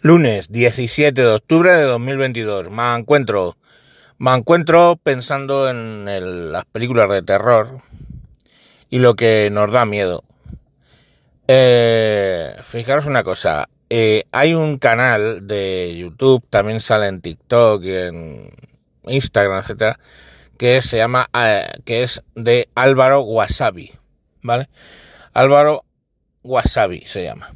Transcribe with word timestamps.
Lunes 0.00 0.52
17 0.52 1.20
de 1.20 1.26
octubre 1.26 1.72
de 1.72 1.82
2022. 1.82 2.70
Me 2.70 2.94
encuentro, 2.94 3.56
me 4.16 4.32
encuentro 4.32 4.96
pensando 5.02 5.68
en 5.68 6.52
las 6.52 6.64
películas 6.66 7.10
de 7.10 7.22
terror 7.22 7.82
y 8.90 9.00
lo 9.00 9.16
que 9.16 9.48
nos 9.50 9.72
da 9.72 9.86
miedo. 9.86 10.22
Eh, 11.48 12.54
fijaros 12.62 13.06
una 13.06 13.24
cosa, 13.24 13.68
eh, 13.90 14.22
hay 14.30 14.54
un 14.54 14.78
canal 14.78 15.48
de 15.48 15.96
YouTube, 15.98 16.46
también 16.48 16.80
sale 16.80 17.08
en 17.08 17.20
TikTok 17.20 17.82
y 17.82 17.92
en 17.92 18.50
Instagram, 19.02 19.58
etcétera, 19.58 19.98
que 20.58 20.80
se 20.80 20.98
llama, 20.98 21.28
eh, 21.34 21.66
que 21.84 22.04
es 22.04 22.22
de 22.36 22.68
Álvaro 22.76 23.22
Wasabi, 23.22 23.90
¿vale? 24.42 24.68
Álvaro 25.32 25.84
Wasabi 26.44 27.00
se 27.00 27.24
llama. 27.24 27.52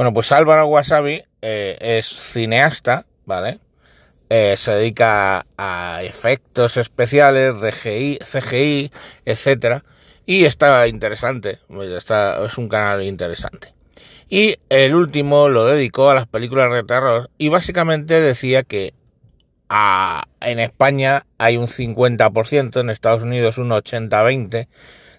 Bueno, 0.00 0.14
pues 0.14 0.32
Álvaro 0.32 0.66
Wasabi 0.66 1.24
eh, 1.42 1.76
es 1.78 2.06
cineasta, 2.06 3.04
¿vale? 3.26 3.58
Eh, 4.30 4.54
se 4.56 4.70
dedica 4.70 5.44
a 5.58 6.00
efectos 6.02 6.78
especiales, 6.78 7.54
CGI, 7.60 8.90
etcétera, 9.26 9.84
y 10.24 10.46
está 10.46 10.88
interesante, 10.88 11.58
está, 11.98 12.42
es 12.46 12.56
un 12.56 12.70
canal 12.70 13.02
interesante. 13.02 13.74
Y 14.30 14.56
el 14.70 14.94
último 14.94 15.50
lo 15.50 15.66
dedicó 15.66 16.08
a 16.08 16.14
las 16.14 16.26
películas 16.26 16.72
de 16.72 16.82
terror 16.82 17.28
y 17.36 17.50
básicamente 17.50 18.22
decía 18.22 18.62
que 18.62 18.94
en 20.40 20.60
España 20.60 21.26
hay 21.36 21.58
un 21.58 21.66
50%, 21.66 22.80
en 22.80 22.88
Estados 22.88 23.22
Unidos 23.22 23.58
un 23.58 23.68
80-20 23.68 24.66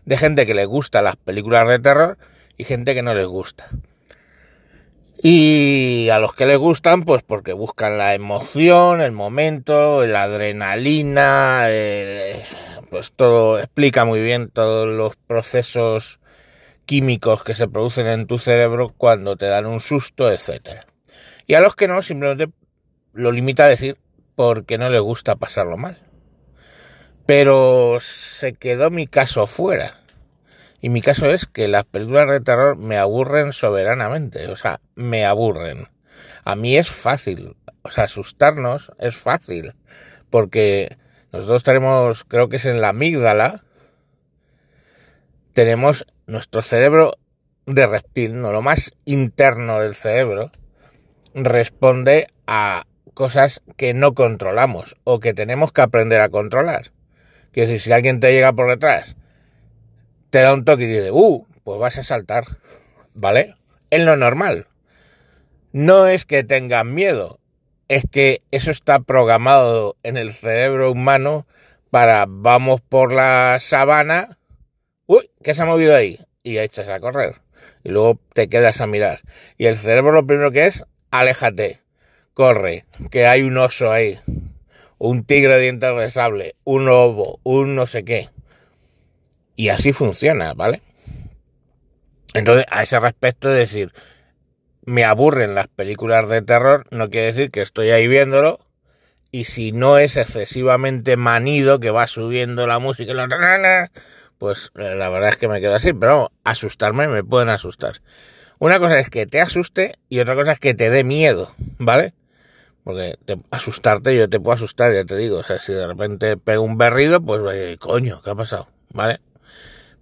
de 0.05 0.17
gente 0.17 0.47
que 0.47 0.55
le 0.55 0.65
gusta 0.65 1.03
las 1.03 1.17
películas 1.17 1.69
de 1.69 1.77
terror 1.77 2.17
y 2.57 2.63
gente 2.63 2.95
que 2.95 3.03
no 3.03 3.13
les 3.13 3.27
gusta. 3.27 3.69
Y 5.23 6.09
a 6.09 6.17
los 6.17 6.33
que 6.33 6.47
les 6.47 6.57
gustan, 6.57 7.03
pues 7.03 7.21
porque 7.21 7.53
buscan 7.53 7.99
la 7.99 8.15
emoción, 8.15 9.01
el 9.01 9.11
momento, 9.11 10.03
la 10.07 10.23
adrenalina, 10.23 11.67
pues 12.89 13.11
todo 13.11 13.59
explica 13.59 14.03
muy 14.03 14.23
bien 14.23 14.49
todos 14.49 14.87
los 14.87 15.17
procesos 15.17 16.19
químicos 16.87 17.43
que 17.43 17.53
se 17.53 17.67
producen 17.67 18.07
en 18.07 18.25
tu 18.25 18.39
cerebro 18.39 18.95
cuando 18.97 19.35
te 19.35 19.45
dan 19.45 19.67
un 19.67 19.79
susto, 19.79 20.31
etcétera. 20.31 20.87
Y 21.45 21.53
a 21.53 21.59
los 21.59 21.75
que 21.75 21.87
no, 21.87 22.01
simplemente 22.01 22.51
lo 23.13 23.31
limita 23.31 23.65
a 23.65 23.69
decir 23.69 23.99
porque 24.35 24.79
no 24.79 24.89
les 24.89 25.01
gusta 25.01 25.35
pasarlo 25.35 25.77
mal. 25.77 25.99
Pero 27.27 27.99
se 28.01 28.53
quedó 28.53 28.89
mi 28.89 29.05
caso 29.05 29.45
fuera. 29.45 30.00
Y 30.81 30.89
mi 30.89 31.01
caso 31.01 31.27
es 31.27 31.45
que 31.45 31.67
las 31.67 31.85
películas 31.85 32.27
de 32.27 32.41
terror 32.41 32.75
me 32.75 32.97
aburren 32.97 33.53
soberanamente, 33.53 34.47
o 34.47 34.55
sea, 34.55 34.81
me 34.95 35.25
aburren. 35.25 35.89
A 36.43 36.55
mí 36.55 36.75
es 36.75 36.89
fácil, 36.89 37.55
o 37.83 37.91
sea, 37.91 38.05
asustarnos 38.05 38.91
es 38.97 39.15
fácil, 39.15 39.75
porque 40.31 40.97
nosotros 41.31 41.63
tenemos, 41.63 42.23
creo 42.23 42.49
que 42.49 42.55
es 42.55 42.65
en 42.65 42.81
la 42.81 42.89
amígdala, 42.89 43.63
tenemos 45.53 46.07
nuestro 46.25 46.63
cerebro 46.63 47.13
de 47.67 47.85
reptil, 47.85 48.41
no 48.41 48.51
lo 48.51 48.63
más 48.63 48.91
interno 49.05 49.79
del 49.79 49.93
cerebro, 49.93 50.51
responde 51.35 52.27
a 52.47 52.87
cosas 53.13 53.61
que 53.77 53.93
no 53.93 54.15
controlamos 54.15 54.97
o 55.03 55.19
que 55.19 55.35
tenemos 55.35 55.71
que 55.71 55.81
aprender 55.81 56.21
a 56.21 56.29
controlar. 56.29 56.91
Quiero 57.51 57.69
decir, 57.69 57.81
si 57.81 57.91
alguien 57.91 58.19
te 58.19 58.31
llega 58.33 58.53
por 58.53 58.67
detrás 58.67 59.15
te 60.31 60.39
da 60.39 60.53
un 60.53 60.65
toque 60.65 60.83
y 60.83 60.87
dice, 60.87 61.11
uh, 61.11 61.45
pues 61.63 61.79
vas 61.79 61.97
a 61.97 62.03
saltar, 62.03 62.45
¿vale? 63.13 63.55
Es 63.89 64.03
lo 64.03 64.17
normal. 64.17 64.67
No 65.73 66.07
es 66.07 66.25
que 66.25 66.43
tengan 66.43 66.95
miedo, 66.95 67.39
es 67.89 68.03
que 68.09 68.41
eso 68.51 68.71
está 68.71 69.01
programado 69.01 69.97
en 70.03 70.17
el 70.17 70.33
cerebro 70.33 70.91
humano 70.91 71.45
para 71.89 72.25
vamos 72.27 72.79
por 72.79 73.11
la 73.11 73.57
sabana, 73.59 74.39
uy, 75.05 75.29
¿qué 75.43 75.53
se 75.53 75.63
ha 75.63 75.65
movido 75.65 75.95
ahí? 75.95 76.17
Y 76.43 76.57
echas 76.57 76.87
a 76.87 77.01
correr. 77.01 77.41
Y 77.83 77.89
luego 77.89 78.19
te 78.33 78.47
quedas 78.47 78.79
a 78.79 78.87
mirar. 78.87 79.19
Y 79.57 79.65
el 79.65 79.75
cerebro 79.75 80.13
lo 80.13 80.25
primero 80.25 80.51
que 80.51 80.67
es, 80.67 80.85
aléjate, 81.11 81.81
corre, 82.33 82.85
que 83.11 83.27
hay 83.27 83.43
un 83.43 83.57
oso 83.57 83.91
ahí, 83.91 84.19
un 84.97 85.25
tigre 85.25 85.55
de 85.55 85.61
dientes 85.61 85.93
de 85.97 86.09
sable, 86.09 86.55
un 86.63 86.85
lobo, 86.85 87.41
un 87.43 87.75
no 87.75 87.87
sé 87.87 88.05
qué. 88.05 88.29
Y 89.55 89.69
así 89.69 89.93
funciona, 89.93 90.53
¿vale? 90.53 90.81
Entonces, 92.33 92.65
a 92.71 92.83
ese 92.83 92.99
respecto, 92.99 93.49
es 93.49 93.57
decir, 93.57 93.91
me 94.85 95.03
aburren 95.03 95.55
las 95.55 95.67
películas 95.67 96.29
de 96.29 96.41
terror, 96.41 96.85
no 96.91 97.09
quiere 97.09 97.27
decir 97.27 97.51
que 97.51 97.61
estoy 97.61 97.91
ahí 97.91 98.07
viéndolo, 98.07 98.59
y 99.31 99.45
si 99.45 99.71
no 99.71 99.97
es 99.97 100.17
excesivamente 100.17 101.17
manido, 101.17 101.79
que 101.79 101.91
va 101.91 102.07
subiendo 102.07 102.67
la 102.67 102.79
música, 102.79 103.13
pues 104.37 104.71
eh, 104.75 104.95
la 104.95 105.09
verdad 105.09 105.29
es 105.29 105.37
que 105.37 105.47
me 105.47 105.61
quedo 105.61 105.75
así, 105.75 105.93
pero 105.93 106.31
asustarme 106.43 107.07
me 107.07 107.23
pueden 107.23 107.49
asustar. 107.49 108.01
Una 108.59 108.79
cosa 108.79 108.99
es 108.99 109.09
que 109.09 109.25
te 109.25 109.41
asuste 109.41 109.93
y 110.09 110.19
otra 110.19 110.35
cosa 110.35 110.53
es 110.53 110.59
que 110.59 110.73
te 110.73 110.89
dé 110.89 111.03
miedo, 111.03 111.53
¿vale? 111.77 112.13
Porque 112.83 113.17
te- 113.25 113.37
asustarte 113.51 114.15
yo 114.15 114.29
te 114.29 114.39
puedo 114.39 114.55
asustar, 114.55 114.93
ya 114.93 115.05
te 115.05 115.17
digo, 115.17 115.37
o 115.39 115.43
sea, 115.43 115.59
si 115.59 115.73
de 115.73 115.87
repente 115.87 116.37
pego 116.37 116.63
un 116.63 116.77
berrido, 116.77 117.21
pues 117.21 117.41
coño, 117.79 118.21
¿qué 118.23 118.31
ha 118.31 118.35
pasado? 118.35 118.69
¿Vale? 118.91 119.19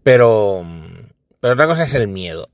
Pero, 0.04 0.66
pero 1.40 1.54
otra 1.54 1.68
cosa 1.68 1.84
es 1.84 1.94
el 1.94 2.08
miedo. 2.08 2.50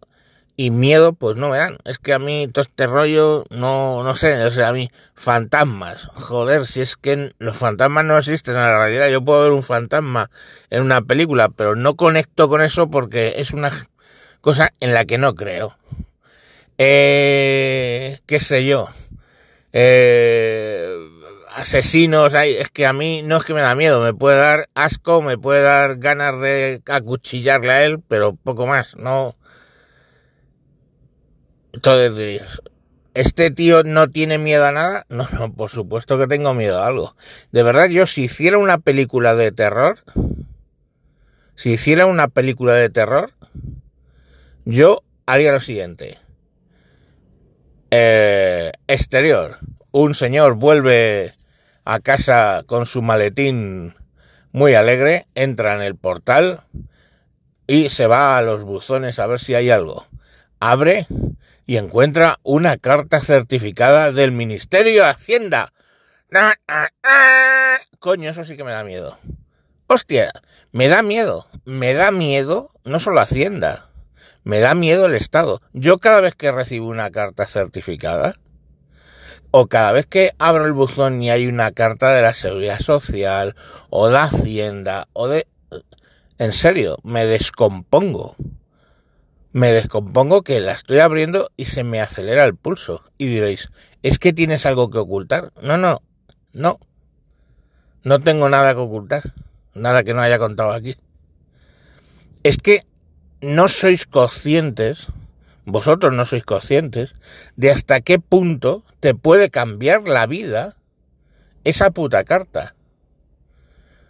Y 0.58 0.72
miedo, 0.72 1.14
pues 1.14 1.36
no 1.36 1.50
me 1.50 1.58
dan. 1.58 1.78
Es 1.84 2.00
que 2.00 2.14
a 2.14 2.20
mí 2.20 2.48
todo 2.52 2.62
este 2.62 2.88
rollo, 2.88 3.44
no, 3.50 4.04
no 4.04 4.16
sé, 4.16 4.42
o 4.46 4.52
sea, 4.52 4.70
a 4.70 4.74
mí, 4.74 4.90
fantasmas. 5.14 6.06
Joder, 6.16 6.66
si 6.66 6.80
es 6.80 6.96
que 6.96 7.34
los 7.40 7.58
fantasmas 7.58 8.06
no 8.06 8.18
existen 8.18 8.56
en 8.56 8.62
la 8.62 8.78
realidad. 8.78 9.10
Yo 9.10 9.24
puedo 9.24 9.44
ver 9.44 9.52
un 9.52 9.64
fantasma 9.64 10.30
en 10.70 10.82
una 10.82 11.02
película, 11.02 11.50
pero 11.50 11.76
no 11.76 11.96
conecto 11.96 12.48
con 12.48 12.62
eso 12.62 12.90
porque 12.90 13.34
es 13.38 13.52
una 13.52 13.72
cosa 14.40 14.70
en 14.80 14.94
la 14.94 15.04
que 15.06 15.18
no 15.18 15.36
creo. 15.36 15.78
Eh, 16.78 18.20
qué 18.26 18.40
sé 18.40 18.66
yo. 18.66 18.88
Eh, 19.74 20.88
asesinos, 21.56 22.34
hay, 22.34 22.58
es 22.58 22.70
que 22.70 22.86
a 22.86 22.92
mí 22.92 23.22
no 23.24 23.38
es 23.38 23.46
que 23.46 23.54
me 23.54 23.62
da 23.62 23.76
miedo, 23.76 24.02
me 24.02 24.14
puede 24.14 24.38
dar 24.38 24.70
asco, 24.76 25.22
me 25.22 25.38
puede 25.38 25.62
dar 25.62 25.98
ganas 25.98 26.40
de 26.42 26.82
acuchillarle 26.86 27.72
a 27.72 27.86
él, 27.86 28.02
pero 28.06 28.36
poco 28.36 28.68
más, 28.68 28.98
no. 28.98 29.38
Entonces 31.72 32.42
¿este 33.14 33.52
tío 33.52 33.84
no 33.84 34.10
tiene 34.10 34.38
miedo 34.38 34.66
a 34.66 34.74
nada? 34.74 35.06
No, 35.08 35.28
no, 35.32 35.54
por 35.54 35.70
supuesto 35.70 36.20
que 36.20 36.28
tengo 36.28 36.54
miedo 36.54 36.82
a 36.82 36.88
algo. 36.88 37.16
De 37.54 37.64
verdad, 37.64 37.88
yo 37.88 38.06
si 38.06 38.26
hiciera 38.26 38.58
una 38.58 38.78
película 38.78 39.34
de 39.34 39.54
terror, 39.54 40.04
si 41.56 41.72
hiciera 41.72 42.06
una 42.06 42.28
película 42.28 42.74
de 42.74 42.90
terror, 42.90 43.32
yo 44.66 45.04
haría 45.26 45.54
lo 45.54 45.62
siguiente. 45.62 46.18
Eh, 47.92 48.74
exterior. 48.88 49.60
Un 49.92 50.16
señor 50.16 50.56
vuelve 50.56 51.32
a 51.86 52.00
casa 52.00 52.64
con 52.66 52.86
su 52.86 53.02
maletín 53.02 53.96
muy 54.52 54.74
alegre, 54.74 55.28
entra 55.36 55.76
en 55.76 55.82
el 55.82 55.96
portal 55.96 56.62
y 57.68 57.90
se 57.90 58.08
va 58.08 58.38
a 58.38 58.42
los 58.42 58.64
buzones 58.64 59.20
a 59.20 59.28
ver 59.28 59.40
si 59.40 59.56
hay 59.56 59.70
algo. 59.70 60.08
Abre 60.60 61.08
y 61.66 61.78
encuentra 61.78 62.40
una 62.44 62.78
carta 62.78 63.22
certificada 63.22 64.12
del 64.12 64.32
Ministerio 64.32 65.04
de 65.04 65.10
Hacienda. 65.10 65.72
Coño, 68.00 68.30
eso 68.30 68.44
sí 68.44 68.58
que 68.58 68.64
me 68.64 68.72
da 68.72 68.84
miedo. 68.84 69.18
Hostia, 69.88 70.32
me 70.72 70.88
da 70.88 71.04
miedo. 71.04 71.48
Me 71.66 71.94
da 71.94 72.12
miedo 72.12 72.72
no 72.84 73.00
solo 73.00 73.20
Hacienda, 73.20 73.90
me 74.44 74.60
da 74.60 74.76
miedo 74.76 75.08
el 75.08 75.16
Estado. 75.16 75.62
Yo 75.74 75.98
cada 75.98 76.22
vez 76.22 76.36
que 76.36 76.52
recibo 76.52 76.88
una 76.88 77.10
carta 77.10 77.46
certificada, 77.46 78.36
o 79.58 79.68
cada 79.68 79.94
vez 79.94 80.06
que 80.06 80.34
abro 80.38 80.66
el 80.66 80.74
buzón 80.74 81.24
y 81.24 81.30
hay 81.30 81.48
una 81.48 81.72
carta 81.72 82.14
de 82.14 82.22
la 82.22 82.34
Seguridad 82.34 82.80
Social, 82.80 83.56
o 83.90 84.10
de 84.10 84.18
Hacienda, 84.18 85.08
o 85.14 85.30
de... 85.30 85.48
En 86.38 86.52
serio, 86.52 86.98
me 87.04 87.26
descompongo. 87.26 88.36
Me 89.54 89.72
descompongo 89.72 90.42
que 90.42 90.60
la 90.60 90.74
estoy 90.74 91.00
abriendo 91.00 91.52
y 91.56 91.66
se 91.66 91.86
me 91.86 92.02
acelera 92.02 92.44
el 92.44 92.58
pulso. 92.58 93.02
Y 93.18 93.28
diréis, 93.28 93.70
¿es 94.04 94.20
que 94.20 94.34
tienes 94.34 94.66
algo 94.66 94.90
que 94.90 94.98
ocultar? 94.98 95.54
No, 95.62 95.78
no, 95.78 96.02
no. 96.52 96.78
No 98.04 98.20
tengo 98.20 98.50
nada 98.50 98.74
que 98.74 98.82
ocultar. 98.82 99.34
Nada 99.74 100.04
que 100.04 100.14
no 100.14 100.20
haya 100.20 100.38
contado 100.38 100.74
aquí. 100.74 100.98
Es 102.44 102.58
que 102.58 102.82
no 103.40 103.70
sois 103.70 104.06
conscientes, 104.06 105.08
vosotros 105.66 106.14
no 106.14 106.26
sois 106.26 106.46
conscientes, 106.46 107.16
de 107.56 107.72
hasta 107.72 108.02
qué 108.02 108.20
punto 108.20 108.84
te 109.00 109.16
puede 109.16 109.50
cambiar 109.50 110.08
la 110.08 110.28
vida 110.28 110.78
esa 111.64 111.92
puta 111.92 112.24
carta. 112.24 112.76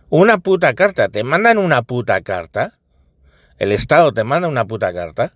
Una 0.09 0.37
puta 0.37 0.73
carta, 0.73 1.09
te 1.09 1.23
mandan 1.23 1.57
una 1.57 1.81
puta 1.81 2.21
carta, 2.21 2.77
el 3.57 3.71
Estado 3.71 4.13
te 4.13 4.23
manda 4.23 4.47
una 4.47 4.65
puta 4.65 4.93
carta, 4.93 5.33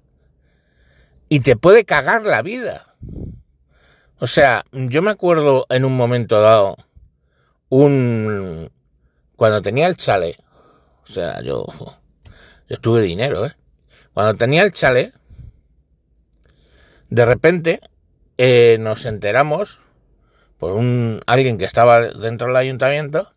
y 1.30 1.40
te 1.42 1.56
puede 1.56 1.86
cagar 1.86 2.24
la 2.24 2.42
vida. 2.42 2.96
O 4.20 4.28
sea, 4.28 4.66
yo 4.72 5.02
me 5.02 5.12
acuerdo 5.12 5.66
en 5.70 5.86
un 5.86 5.96
momento 5.96 6.42
dado, 6.42 6.76
un... 7.70 8.72
Cuando 9.36 9.62
tenía 9.62 9.88
el 9.88 9.96
chale, 9.96 10.36
o 11.04 11.12
sea, 11.12 11.42
yo, 11.42 11.66
yo 12.68 12.78
tuve 12.78 13.02
dinero, 13.02 13.46
¿eh? 13.46 13.56
Cuando 14.14 14.36
tenía 14.36 14.64
el 14.64 14.74
chale, 14.74 15.14
de 17.10 17.26
repente 17.26 17.80
eh, 18.38 18.78
nos 18.80 19.06
enteramos 19.06 19.80
por 20.58 20.74
un 20.74 21.22
alguien 21.26 21.58
que 21.58 21.66
estaba 21.66 22.02
dentro 22.02 22.48
del 22.48 22.56
ayuntamiento 22.56 23.34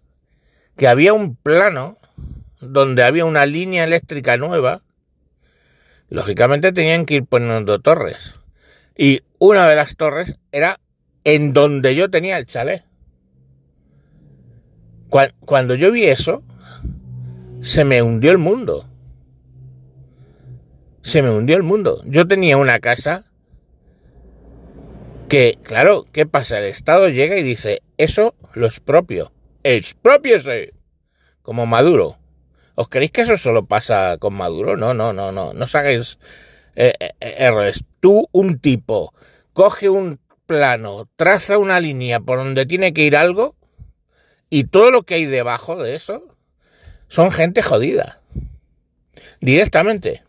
que 0.77 0.89
había 0.89 1.13
un 1.13 1.37
plano 1.37 1.99
donde 2.61 3.03
había 3.03 3.25
una 3.25 3.47
línea 3.47 3.85
eléctrica 3.85 4.37
nueva. 4.37 4.83
Lógicamente 6.09 6.73
tenían 6.73 7.07
que 7.07 7.15
ir 7.15 7.25
poniendo 7.25 7.81
torres. 7.81 8.37
Y 8.97 9.21
una 9.39 9.69
de 9.69 9.77
las 9.77 9.97
torres 9.97 10.37
era 10.53 10.79
en 11.25 11.53
donde 11.53 11.95
yo 11.95 12.11
tenía 12.11 12.39
el 12.39 12.47
chalet. 12.47 12.85
Cuando 15.41 15.75
yo 15.75 15.93
vi 15.93 16.05
eso, 16.05 16.43
se 17.61 17.85
me 17.85 18.03
hundió 18.03 18.31
el 18.31 18.39
mundo. 18.39 18.89
Se 21.03 21.23
me 21.23 21.31
hundió 21.31 21.57
el 21.57 21.63
mundo. 21.63 22.03
Yo 22.07 22.27
tenía 22.27 22.57
una 22.57 22.81
casa 22.81 23.32
que, 25.33 25.59
claro, 25.63 26.05
¿qué 26.13 26.27
pasa? 26.27 26.59
El 26.59 26.67
Estado 26.67 27.09
llega 27.09 27.39
y 27.39 27.43
dice, 27.43 27.81
eso 27.97 28.35
lo 28.53 28.67
es 28.67 28.81
propio. 28.81 29.33
¡Expropiese! 29.63 30.75
Como 31.41 31.65
Maduro. 31.65 32.19
¿Os 32.75 32.91
creéis 32.91 33.13
que 33.13 33.23
eso 33.23 33.39
solo 33.39 33.65
pasa 33.65 34.19
con 34.19 34.35
Maduro? 34.35 34.77
No, 34.77 34.93
no, 34.93 35.15
no, 35.15 35.33
no. 35.33 35.55
No 35.55 35.65
os 35.65 35.75
hagáis 35.75 36.19
eh, 36.77 36.93
eh, 37.01 37.15
errores. 37.39 37.83
Tú, 38.01 38.29
un 38.31 38.59
tipo, 38.59 39.15
coge 39.55 39.89
un 39.89 40.21
plano, 40.45 41.09
traza 41.17 41.57
una 41.57 41.81
línea 41.81 42.21
por 42.21 42.37
donde 42.37 42.67
tiene 42.67 42.93
que 42.93 43.05
ir 43.05 43.17
algo 43.17 43.57
y 44.51 44.65
todo 44.65 44.91
lo 44.91 45.05
que 45.05 45.15
hay 45.15 45.25
debajo 45.25 45.83
de 45.83 45.95
eso 45.95 46.37
son 47.09 47.31
gente 47.31 47.63
jodida. 47.63 48.21
Directamente. 49.41 50.25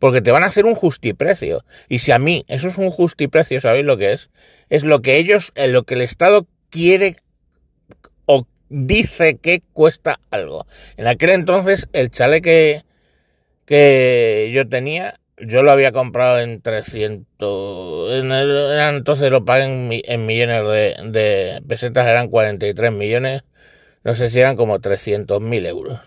Porque 0.00 0.20
te 0.20 0.32
van 0.32 0.42
a 0.42 0.46
hacer 0.46 0.64
un 0.64 0.74
justiprecio. 0.74 1.64
Y 1.88 2.00
si 2.00 2.10
a 2.10 2.18
mí 2.18 2.44
eso 2.48 2.66
es 2.66 2.76
un 2.78 2.90
justiprecio, 2.90 3.60
¿sabéis 3.60 3.84
lo 3.84 3.96
que 3.96 4.12
es? 4.12 4.30
Es 4.68 4.82
lo 4.82 5.00
que 5.00 5.18
ellos, 5.18 5.52
en 5.54 5.72
lo 5.72 5.84
que 5.84 5.94
el 5.94 6.00
Estado 6.00 6.48
quiere 6.70 7.16
o 8.26 8.48
dice 8.68 9.36
que 9.36 9.62
cuesta 9.72 10.18
algo. 10.30 10.66
En 10.96 11.06
aquel 11.06 11.30
entonces 11.30 11.88
el 11.92 12.10
chale 12.10 12.42
que, 12.42 12.82
que 13.66 14.50
yo 14.52 14.68
tenía 14.68 15.20
yo 15.40 15.62
lo 15.62 15.70
había 15.70 15.92
comprado 15.92 16.38
en 16.38 16.60
300, 16.60 18.14
en 18.14 18.32
entonces 18.32 19.30
lo 19.30 19.44
pagué 19.44 19.64
en, 19.64 20.26
millones 20.26 20.64
de, 21.12 21.62
pesetas, 21.66 22.06
eran 22.06 22.28
43 22.28 22.92
millones, 22.92 23.42
no 24.04 24.14
sé 24.14 24.30
si 24.30 24.40
eran 24.40 24.56
como 24.56 24.80
300 24.80 25.40
mil 25.40 25.66
euros. 25.66 26.00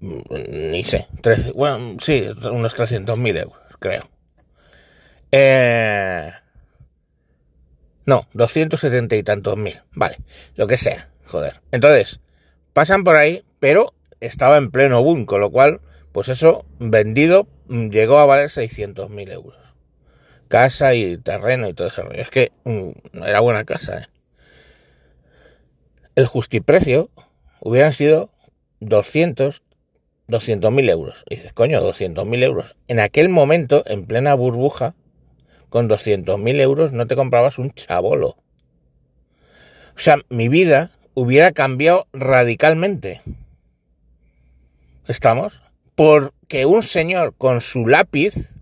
Ni 0.00 0.84
sé, 0.84 1.06
bueno, 1.54 1.96
sí, 2.00 2.28
unos 2.50 2.74
300 2.74 3.18
mil 3.18 3.36
euros, 3.36 3.58
creo. 3.78 4.08
Eh, 5.32 6.30
no, 8.04 8.26
270 8.34 9.16
y 9.16 9.22
tantos 9.22 9.56
mil, 9.56 9.80
vale, 9.92 10.18
lo 10.54 10.66
que 10.66 10.76
sea, 10.76 11.08
joder. 11.24 11.60
Entonces, 11.72 12.20
pasan 12.72 13.04
por 13.04 13.16
ahí, 13.16 13.44
pero 13.58 13.94
estaba 14.20 14.58
en 14.58 14.70
pleno 14.70 15.02
boom, 15.02 15.24
con 15.24 15.40
lo 15.40 15.50
cual 15.50 15.80
pues 16.16 16.30
eso, 16.30 16.64
vendido, 16.78 17.46
mm, 17.68 17.90
llegó 17.90 18.18
a 18.18 18.24
valer 18.24 18.48
600.000 18.48 19.30
euros. 19.30 19.58
Casa 20.48 20.94
y 20.94 21.18
terreno 21.18 21.68
y 21.68 21.74
todo 21.74 21.88
eso. 21.88 22.10
Es 22.10 22.30
que 22.30 22.52
mm, 22.64 23.22
era 23.22 23.40
buena 23.40 23.66
casa. 23.66 23.98
¿eh? 23.98 24.06
El 26.14 26.24
justiprecio 26.24 27.10
hubieran 27.60 27.92
sido 27.92 28.30
200, 28.80 29.62
200.000 30.28 30.90
euros. 30.90 31.24
Y 31.28 31.36
dices, 31.36 31.52
coño, 31.52 31.80
200.000 31.80 32.42
euros. 32.42 32.76
En 32.88 33.00
aquel 33.00 33.28
momento, 33.28 33.82
en 33.86 34.06
plena 34.06 34.34
burbuja, 34.34 34.94
con 35.68 35.88
200.000 35.88 36.60
euros 36.60 36.92
no 36.92 37.06
te 37.06 37.16
comprabas 37.16 37.58
un 37.58 37.72
chabolo. 37.72 38.36
O 39.94 39.98
sea, 39.98 40.18
mi 40.28 40.48
vida 40.48 40.92
hubiera 41.14 41.52
cambiado 41.52 42.06
radicalmente. 42.12 43.22
¿Estamos? 45.08 45.62
porque 45.96 46.66
un 46.66 46.84
señor 46.84 47.34
con 47.36 47.60
su 47.60 47.88
lápiz 47.88 48.52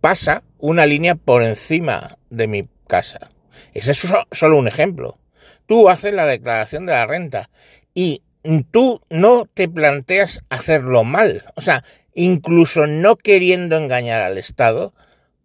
pasa 0.00 0.42
una 0.58 0.86
línea 0.86 1.14
por 1.14 1.44
encima 1.44 2.18
de 2.30 2.48
mi 2.48 2.68
casa. 2.88 3.30
Ese 3.74 3.92
es 3.92 4.12
solo 4.32 4.58
un 4.58 4.66
ejemplo. 4.66 5.18
Tú 5.66 5.88
haces 5.88 6.14
la 6.14 6.26
declaración 6.26 6.86
de 6.86 6.94
la 6.94 7.06
renta 7.06 7.50
y 7.94 8.22
tú 8.70 9.00
no 9.10 9.46
te 9.52 9.68
planteas 9.68 10.42
hacerlo 10.48 11.04
mal. 11.04 11.44
O 11.54 11.60
sea, 11.60 11.84
incluso 12.14 12.86
no 12.86 13.16
queriendo 13.16 13.76
engañar 13.76 14.22
al 14.22 14.38
Estado, 14.38 14.94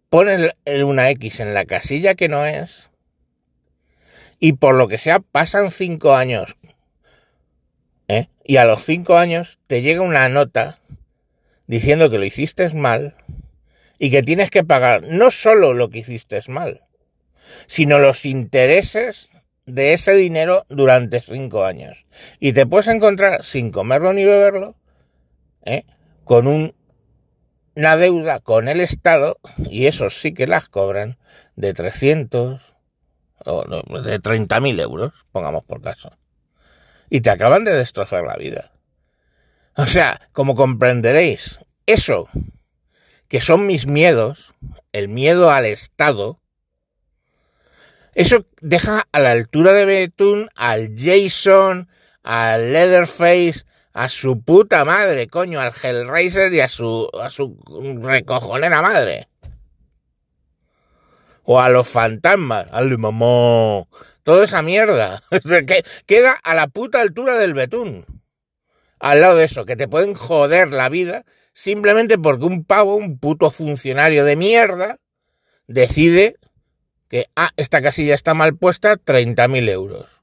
pones 0.08 0.52
una 0.84 1.10
X 1.10 1.40
en 1.40 1.54
la 1.54 1.64
casilla 1.64 2.14
que 2.14 2.28
no 2.28 2.44
es 2.44 2.88
y 4.40 4.54
por 4.54 4.74
lo 4.74 4.88
que 4.88 4.98
sea 4.98 5.20
pasan 5.20 5.70
cinco 5.70 6.14
años. 6.14 6.56
¿eh? 8.08 8.28
Y 8.44 8.56
a 8.56 8.64
los 8.64 8.84
cinco 8.84 9.18
años 9.18 9.58
te 9.66 9.82
llega 9.82 10.00
una 10.00 10.28
nota 10.28 10.78
diciendo 11.66 12.10
que 12.10 12.18
lo 12.18 12.24
hiciste 12.24 12.68
mal 12.70 13.16
y 13.98 14.10
que 14.10 14.22
tienes 14.22 14.50
que 14.50 14.64
pagar 14.64 15.02
no 15.02 15.30
solo 15.30 15.74
lo 15.74 15.90
que 15.90 15.98
hiciste 15.98 16.40
mal, 16.48 16.82
sino 17.66 17.98
los 17.98 18.24
intereses 18.24 19.28
de 19.68 19.92
ese 19.92 20.14
dinero 20.14 20.64
durante 20.68 21.20
cinco 21.20 21.64
años. 21.64 22.06
Y 22.40 22.52
te 22.52 22.66
puedes 22.66 22.88
encontrar 22.88 23.44
sin 23.44 23.70
comerlo 23.70 24.12
ni 24.12 24.24
beberlo, 24.24 24.76
¿eh? 25.64 25.84
con 26.24 26.46
un, 26.46 26.74
una 27.76 27.96
deuda 27.96 28.40
con 28.40 28.68
el 28.68 28.80
Estado, 28.80 29.38
y 29.58 29.86
eso 29.86 30.10
sí 30.10 30.32
que 30.32 30.46
las 30.46 30.68
cobran, 30.68 31.18
de 31.54 31.74
300 31.74 32.74
o 33.44 33.64
de 34.02 34.20
30.000 34.20 34.80
euros, 34.80 35.12
pongamos 35.32 35.64
por 35.64 35.80
caso. 35.80 36.10
Y 37.10 37.20
te 37.20 37.30
acaban 37.30 37.64
de 37.64 37.74
destrozar 37.74 38.24
la 38.24 38.36
vida. 38.36 38.72
O 39.76 39.86
sea, 39.86 40.20
como 40.32 40.54
comprenderéis, 40.54 41.60
eso, 41.86 42.28
que 43.28 43.40
son 43.40 43.66
mis 43.66 43.86
miedos, 43.86 44.54
el 44.92 45.08
miedo 45.08 45.50
al 45.50 45.66
Estado, 45.66 46.40
eso 48.18 48.44
deja 48.60 49.06
a 49.12 49.20
la 49.20 49.30
altura 49.30 49.72
de 49.72 49.84
Betún 49.84 50.50
al 50.56 50.92
Jason, 50.96 51.88
al 52.24 52.72
Leatherface, 52.72 53.64
a 53.92 54.08
su 54.08 54.42
puta 54.42 54.84
madre, 54.84 55.28
coño, 55.28 55.60
al 55.60 55.72
Hellraiser 55.72 56.52
y 56.52 56.58
a 56.58 56.66
su, 56.66 57.08
a 57.22 57.30
su 57.30 57.56
recojonera 58.02 58.82
madre. 58.82 59.28
O 61.44 61.60
a 61.60 61.68
los 61.68 61.86
fantasmas, 61.86 62.66
al 62.72 62.98
mamá. 62.98 63.84
Toda 64.24 64.42
esa 64.42 64.62
mierda. 64.62 65.22
Queda 66.06 66.32
a 66.42 66.54
la 66.56 66.66
puta 66.66 67.00
altura 67.00 67.36
del 67.36 67.54
Betún 67.54 68.04
al 68.98 69.20
lado 69.20 69.36
de 69.36 69.44
eso, 69.44 69.64
que 69.64 69.76
te 69.76 69.86
pueden 69.86 70.14
joder 70.14 70.72
la 70.72 70.88
vida 70.88 71.24
simplemente 71.52 72.18
porque 72.18 72.46
un 72.46 72.64
pavo, 72.64 72.96
un 72.96 73.20
puto 73.20 73.52
funcionario 73.52 74.24
de 74.24 74.34
mierda, 74.34 74.98
decide 75.68 76.34
que, 77.08 77.26
ah, 77.36 77.50
esta 77.56 77.82
casilla 77.82 78.14
está 78.14 78.34
mal 78.34 78.56
puesta, 78.56 78.96
30.000 78.96 79.68
euros. 79.68 80.22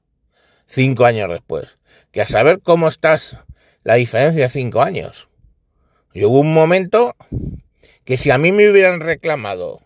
Cinco 0.66 1.04
años 1.04 1.30
después. 1.30 1.76
Que 2.12 2.22
a 2.22 2.26
saber 2.26 2.60
cómo 2.60 2.88
estás 2.88 3.36
la 3.82 3.94
diferencia 3.94 4.44
de 4.44 4.48
cinco 4.48 4.82
años. 4.82 5.28
Y 6.12 6.24
hubo 6.24 6.40
un 6.40 6.52
momento 6.52 7.14
que 8.04 8.16
si 8.16 8.30
a 8.30 8.38
mí 8.38 8.52
me 8.52 8.68
hubieran 8.70 9.00
reclamado 9.00 9.82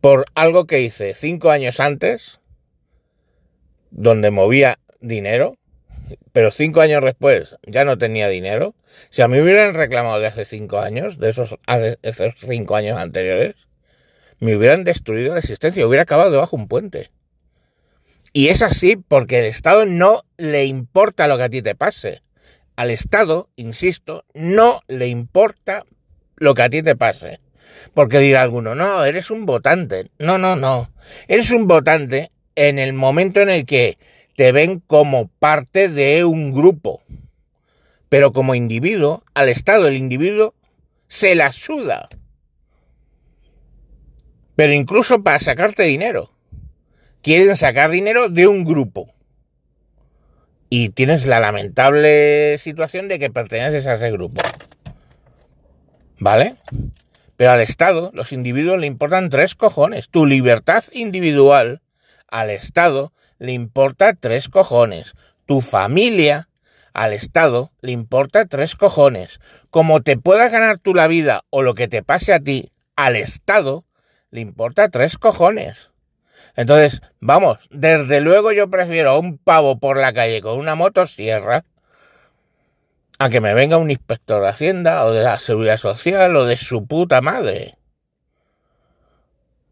por 0.00 0.26
algo 0.34 0.66
que 0.66 0.80
hice 0.80 1.14
cinco 1.14 1.50
años 1.50 1.80
antes, 1.80 2.40
donde 3.90 4.30
movía 4.30 4.78
dinero, 5.00 5.56
pero 6.32 6.50
cinco 6.50 6.80
años 6.80 7.04
después 7.04 7.56
ya 7.62 7.84
no 7.84 7.98
tenía 7.98 8.28
dinero, 8.28 8.74
si 9.10 9.22
a 9.22 9.28
mí 9.28 9.36
me 9.36 9.42
hubieran 9.42 9.74
reclamado 9.74 10.18
de 10.18 10.26
hace 10.26 10.44
cinco 10.44 10.80
años, 10.80 11.18
de 11.18 11.30
esos, 11.30 11.56
esos 12.02 12.34
cinco 12.40 12.74
años 12.74 12.98
anteriores, 12.98 13.54
me 14.42 14.56
hubieran 14.56 14.82
destruido 14.82 15.34
la 15.34 15.38
existencia, 15.38 15.86
hubiera 15.86 16.02
acabado 16.02 16.32
debajo 16.32 16.56
de 16.56 16.62
un 16.62 16.68
puente. 16.68 17.10
Y 18.32 18.48
es 18.48 18.60
así 18.60 18.96
porque 18.96 19.38
el 19.38 19.44
Estado 19.44 19.86
no 19.86 20.24
le 20.36 20.64
importa 20.64 21.28
lo 21.28 21.36
que 21.36 21.44
a 21.44 21.48
ti 21.48 21.62
te 21.62 21.76
pase. 21.76 22.22
Al 22.74 22.90
Estado, 22.90 23.50
insisto, 23.54 24.24
no 24.34 24.80
le 24.88 25.06
importa 25.06 25.84
lo 26.34 26.54
que 26.54 26.62
a 26.62 26.68
ti 26.68 26.82
te 26.82 26.96
pase. 26.96 27.38
Porque 27.94 28.18
dirá 28.18 28.42
alguno, 28.42 28.74
no, 28.74 29.04
eres 29.04 29.30
un 29.30 29.46
votante. 29.46 30.10
No, 30.18 30.38
no, 30.38 30.56
no. 30.56 30.90
Eres 31.28 31.52
un 31.52 31.68
votante 31.68 32.32
en 32.56 32.80
el 32.80 32.94
momento 32.94 33.42
en 33.42 33.48
el 33.48 33.64
que 33.64 33.96
te 34.34 34.50
ven 34.50 34.80
como 34.80 35.28
parte 35.28 35.88
de 35.88 36.24
un 36.24 36.52
grupo. 36.52 37.00
Pero 38.08 38.32
como 38.32 38.56
individuo, 38.56 39.22
al 39.34 39.48
Estado 39.48 39.86
el 39.86 39.96
individuo 39.96 40.56
se 41.06 41.36
la 41.36 41.52
suda. 41.52 42.08
Pero 44.62 44.74
incluso 44.74 45.24
para 45.24 45.40
sacarte 45.40 45.82
dinero. 45.82 46.30
Quieren 47.20 47.56
sacar 47.56 47.90
dinero 47.90 48.28
de 48.28 48.46
un 48.46 48.64
grupo. 48.64 49.12
Y 50.68 50.90
tienes 50.90 51.26
la 51.26 51.40
lamentable 51.40 52.56
situación 52.58 53.08
de 53.08 53.18
que 53.18 53.28
perteneces 53.28 53.88
a 53.88 53.94
ese 53.94 54.12
grupo. 54.12 54.40
¿Vale? 56.20 56.54
Pero 57.36 57.50
al 57.50 57.60
Estado, 57.60 58.12
los 58.14 58.32
individuos 58.32 58.78
le 58.78 58.86
importan 58.86 59.30
tres 59.30 59.56
cojones. 59.56 60.08
Tu 60.08 60.26
libertad 60.26 60.84
individual, 60.92 61.82
al 62.28 62.48
Estado, 62.48 63.12
le 63.40 63.50
importa 63.50 64.14
tres 64.14 64.48
cojones. 64.48 65.14
Tu 65.44 65.60
familia, 65.60 66.48
al 66.94 67.14
Estado, 67.14 67.72
le 67.80 67.90
importa 67.90 68.44
tres 68.44 68.76
cojones. 68.76 69.40
Como 69.70 70.02
te 70.02 70.16
puedas 70.18 70.52
ganar 70.52 70.78
tú 70.78 70.94
la 70.94 71.08
vida 71.08 71.42
o 71.50 71.62
lo 71.62 71.74
que 71.74 71.88
te 71.88 72.04
pase 72.04 72.32
a 72.32 72.38
ti, 72.38 72.70
al 72.94 73.16
Estado, 73.16 73.84
le 74.32 74.40
importa 74.40 74.88
tres 74.88 75.18
cojones. 75.18 75.90
Entonces, 76.56 77.02
vamos, 77.20 77.68
desde 77.70 78.20
luego 78.20 78.50
yo 78.50 78.68
prefiero 78.68 79.10
a 79.10 79.18
un 79.18 79.38
pavo 79.38 79.78
por 79.78 79.98
la 79.98 80.12
calle 80.12 80.40
con 80.40 80.58
una 80.58 80.74
motosierra 80.74 81.64
a 83.18 83.28
que 83.28 83.40
me 83.40 83.54
venga 83.54 83.76
un 83.76 83.90
inspector 83.90 84.42
de 84.42 84.48
Hacienda 84.48 85.04
o 85.04 85.12
de 85.12 85.22
la 85.22 85.38
Seguridad 85.38 85.76
Social 85.76 86.34
o 86.34 86.46
de 86.46 86.56
su 86.56 86.86
puta 86.86 87.20
madre. 87.20 87.76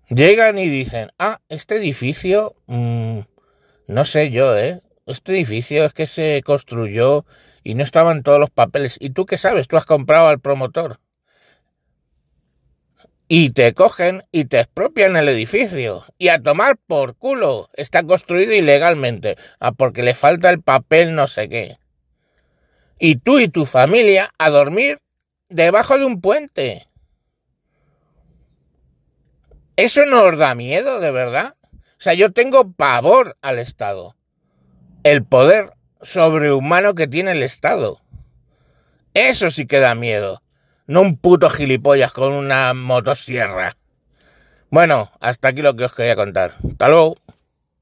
Llegan 0.09 0.59
y 0.59 0.69
dicen, 0.69 1.11
ah, 1.19 1.41
este 1.49 1.77
edificio, 1.77 2.55
mmm, 2.67 3.21
no 3.87 4.05
sé 4.05 4.31
yo, 4.31 4.57
¿eh? 4.59 4.83
Este 5.07 5.33
edificio 5.33 5.85
es 5.85 5.95
que 5.95 6.07
se 6.07 6.43
construyó 6.45 7.25
y 7.65 7.75
no 7.75 7.83
estaban 7.83 8.23
todos 8.23 8.39
los 8.39 8.51
papeles. 8.51 8.97
¿Y 9.01 9.11
tú 9.11 9.27
qué 9.27 9.39
sabes? 9.39 9.69
Tú 9.69 9.77
has 9.77 9.87
comprado 9.87 10.29
al 10.29 10.39
promotor 10.39 11.00
y 13.33 13.51
te 13.51 13.75
cogen 13.75 14.25
y 14.33 14.47
te 14.47 14.59
expropian 14.59 15.17
el 15.17 15.29
edificio. 15.29 16.05
Y 16.19 16.31
a 16.31 16.43
tomar 16.43 16.77
por 16.85 17.15
culo. 17.15 17.71
Está 17.75 18.03
construido 18.03 18.53
ilegalmente. 18.53 19.37
Ah, 19.61 19.71
porque 19.71 20.03
le 20.03 20.15
falta 20.15 20.51
el 20.51 20.61
papel 20.61 21.15
no 21.15 21.29
sé 21.29 21.49
qué. 21.49 21.79
Y 22.99 23.17
tú 23.17 23.39
y 23.39 23.47
tu 23.47 23.67
familia 23.67 24.35
a 24.37 24.51
dormir 24.51 24.99
debajo 25.49 25.97
de 25.97 26.07
un 26.07 26.21
puente. 26.21 26.89
¿Eso 29.77 30.07
no 30.07 30.25
os 30.25 30.37
da 30.37 30.57
miedo, 30.57 30.99
de 30.99 31.13
verdad? 31.13 31.55
O 31.73 31.99
sea, 31.99 32.15
yo 32.15 32.33
tengo 32.33 32.73
pavor 32.73 33.37
al 33.43 33.61
Estado. 33.61 34.17
El 35.05 35.25
poder 35.25 35.75
sobrehumano 36.03 36.97
que 36.97 37.07
tiene 37.07 37.31
el 37.31 37.45
Estado. 37.45 38.03
Eso 39.15 39.53
sí 39.53 39.67
que 39.67 39.79
da 39.79 39.95
miedo 39.95 40.43
no 40.91 41.03
un 41.03 41.15
puto 41.17 41.49
gilipollas 41.51 42.11
con 42.11 42.33
una 42.33 42.75
motosierra. 42.75 43.77
Bueno, 44.71 45.13
hasta 45.21 45.47
aquí 45.47 45.63
lo 45.63 45.77
que 45.77 45.85
os 45.85 45.95
quería 45.95 46.17
contar. 46.17 46.57
Hasta 46.69 46.89
luego. 46.89 47.15